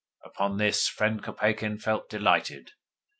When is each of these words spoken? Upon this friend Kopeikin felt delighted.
Upon 0.25 0.57
this 0.57 0.87
friend 0.87 1.21
Kopeikin 1.21 1.79
felt 1.79 2.09
delighted. 2.09 2.71